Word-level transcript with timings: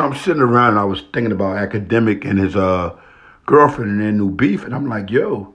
So 0.00 0.06
I'm 0.06 0.14
sitting 0.14 0.40
around 0.40 0.70
and 0.70 0.78
I 0.78 0.84
was 0.84 1.02
thinking 1.12 1.30
about 1.30 1.58
academic 1.58 2.24
and 2.24 2.38
his 2.38 2.56
uh, 2.56 2.98
girlfriend 3.44 3.90
and 3.90 4.00
their 4.00 4.12
new 4.12 4.30
beef. 4.30 4.64
And 4.64 4.74
I'm 4.74 4.88
like, 4.88 5.10
yo, 5.10 5.54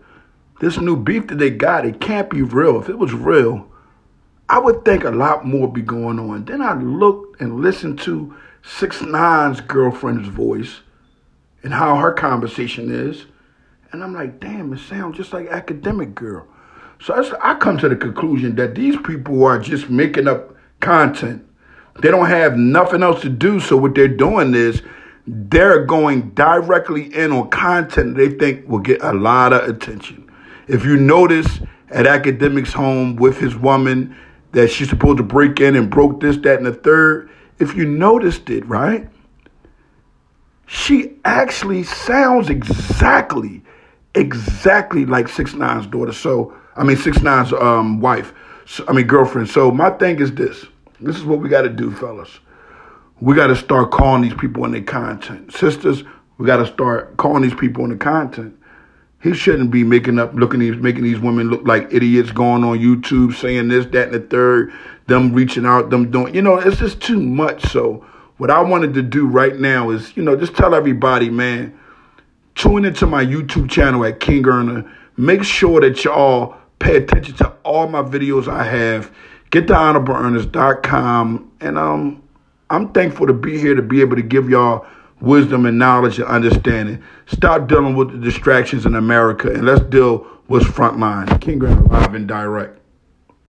this 0.62 0.78
new 0.78 0.96
beef 0.96 1.26
that 1.30 1.40
they 1.40 1.50
got, 1.50 1.84
it 1.84 2.00
can't 2.00 2.30
be 2.30 2.44
real. 2.44 2.80
If 2.80 2.88
it 2.88 3.00
was 3.00 3.12
real, 3.12 3.68
I 4.48 4.60
would 4.60 4.86
think 4.86 5.04
a 5.04 5.10
lot 5.10 5.48
more 5.48 5.68
be 5.68 5.82
going 5.82 6.20
on. 6.20 6.46
Then 6.46 6.62
I 6.62 6.80
looked 6.80 7.42
and 7.42 7.62
listened 7.62 7.98
to 8.02 8.36
Six 8.62 9.02
Nine's 9.02 9.62
girlfriend's 9.62 10.28
voice 10.28 10.82
and 11.64 11.74
how 11.74 11.96
her 11.96 12.14
conversation 12.14 12.94
is. 12.94 13.26
And 13.92 14.04
I'm 14.04 14.14
like, 14.14 14.40
damn, 14.40 14.72
it 14.74 14.80
sounds 14.80 15.18
just 15.18 15.34
like 15.34 15.48
academic 15.48 16.14
girl. 16.14 16.46
So 17.02 17.36
I 17.42 17.56
come 17.56 17.80
to 17.80 17.90
the 17.90 17.96
conclusion 17.96 18.58
that 18.58 18.76
these 18.76 18.98
people 18.98 19.44
are 19.44 19.58
just 19.58 19.90
making 19.90 20.28
up 20.28 20.56
content 20.82 21.48
they 22.02 22.12
don't 22.12 22.28
have 22.28 22.58
nothing 22.58 23.04
else 23.04 23.22
to 23.22 23.30
do. 23.30 23.60
So 23.60 23.78
what 23.78 23.96
they're 23.96 24.08
doing 24.08 24.54
is 24.54 24.82
they're 25.28 25.86
going 25.86 26.30
directly 26.32 27.14
in 27.14 27.32
on 27.32 27.50
content 27.50 28.16
they 28.16 28.30
think 28.30 28.68
will 28.68 28.80
get 28.80 29.02
a 29.02 29.14
lot 29.14 29.54
of 29.54 29.68
attention. 29.68 30.30
If 30.68 30.86
you 30.86 30.98
notice 30.98 31.60
at 31.90 32.06
Akademiks' 32.06 32.74
home 32.74 33.16
with 33.16 33.40
his 33.40 33.56
woman 33.56 34.16
that 34.52 34.70
she's 34.70 34.90
supposed 34.90 35.18
to 35.18 35.24
break 35.24 35.60
in 35.60 35.76
and 35.76 35.90
broke 35.90 36.20
this, 36.20 36.38
that, 36.38 36.58
and 36.58 36.66
the 36.66 36.74
third, 36.74 37.30
if 37.60 37.76
you 37.76 37.86
noticed 37.86 38.50
it, 38.50 38.66
right? 38.66 39.08
She 40.68 41.14
actually 41.26 41.84
sounds 41.84 42.50
exactly, 42.50 43.62
exactly 44.16 45.06
like 45.06 45.28
Six 45.28 45.54
Nine's 45.54 45.88
daughter. 45.88 46.12
So 46.12 46.56
I 46.76 46.84
mean 46.84 46.98
Six 46.98 47.22
Nine's 47.22 47.54
um, 47.54 48.02
wife. 48.02 48.34
So, 48.66 48.84
I 48.88 48.94
mean 48.94 49.08
girlfriend. 49.08 49.50
So 49.50 49.72
my 49.72 49.92
thing 49.92 50.20
is 50.20 50.34
this. 50.34 50.66
This 51.00 51.18
is 51.18 51.24
what 51.24 51.40
we 51.40 51.50
got 51.50 51.64
to 51.64 51.70
do, 51.70 51.92
fellas. 51.92 52.40
We 53.20 53.36
got 53.36 53.48
to 53.48 53.56
start 53.56 53.92
calling 53.92 54.22
these 54.22 54.34
people 54.34 54.66
in 54.66 54.72
their 54.72 54.84
content. 54.84 55.54
Sisters, 55.54 56.04
we 56.38 56.46
got 56.46 56.58
to 56.58 56.68
start 56.68 57.18
calling 57.18 57.44
these 57.44 57.54
people 57.54 57.84
in 57.84 57.90
the 57.90 57.98
content. 57.98 58.58
He 59.22 59.34
shouldn't 59.34 59.72
be 59.72 59.84
making 59.84 60.20
up, 60.20 60.34
looking 60.34 60.60
these, 60.60 60.76
making 60.76 61.04
these 61.04 61.20
women 61.20 61.50
look 61.50 61.66
like 61.66 61.92
idiots, 61.92 62.32
going 62.32 62.64
on 62.64 62.78
YouTube 62.78 63.34
saying 63.34 63.70
this, 63.70 63.86
that, 63.88 64.14
and 64.14 64.14
the 64.14 64.20
third. 64.20 64.72
Them 65.08 65.34
reaching 65.34 65.66
out, 65.66 65.90
them 65.90 66.12
doing, 66.12 66.34
you 66.34 66.42
know, 66.42 66.58
it's 66.58 66.78
just 66.78 67.02
too 67.02 67.20
much. 67.22 67.64
So 67.72 68.06
what 68.38 68.50
I 68.50 68.62
wanted 68.62 68.94
to 68.96 69.02
do 69.02 69.28
right 69.28 69.58
now 69.58 69.92
is, 69.92 70.16
you 70.18 70.24
know, 70.24 70.36
just 70.36 70.56
tell 70.56 70.76
everybody, 70.76 71.30
man, 71.30 71.78
tune 72.56 72.86
into 72.86 73.06
my 73.06 73.24
YouTube 73.24 73.70
channel 73.70 74.04
at 74.06 74.20
King 74.20 74.48
Earner. 74.48 74.92
Make 75.18 75.44
sure 75.44 75.80
that 75.82 76.04
y'all 76.04 76.56
pay 76.80 76.98
attention 76.98 77.36
to 77.38 77.50
all 77.64 77.88
my 77.88 78.02
videos 78.02 78.48
I 78.48 78.64
have 78.64 79.12
Get 79.56 79.68
to 79.68 79.74
honorableearners.com. 79.74 81.52
And 81.62 81.78
um, 81.78 82.22
I'm 82.70 82.92
thankful 82.92 83.26
to 83.26 83.32
be 83.32 83.58
here 83.58 83.74
to 83.74 83.82
be 83.82 84.02
able 84.02 84.18
to 84.18 84.22
give 84.22 84.50
y'all 84.50 84.86
wisdom 85.22 85.66
and 85.66 85.80
knowledge 85.80 86.20
and 86.20 86.28
understanding. 86.28 87.02
Stop 87.28 87.70
dealing 87.70 87.96
with 87.96 88.12
the 88.12 88.18
distractions 88.18 88.86
in 88.86 88.96
America 88.96 89.50
and 89.50 89.66
let's 89.66 89.80
deal 89.86 90.28
with 90.50 90.64
frontline. 90.64 91.40
King 91.40 91.60
Grant 91.60 91.90
live 91.90 92.16
and 92.16 92.28
direct. 92.28 92.78